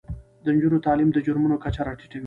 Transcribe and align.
د 0.43 0.45
نجونو 0.55 0.83
تعلیم 0.85 1.09
د 1.13 1.17
جرمونو 1.25 1.55
کچه 1.63 1.81
راټیټوي. 1.87 2.19